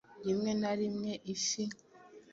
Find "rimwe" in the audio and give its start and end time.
0.25-0.51, 0.79-1.11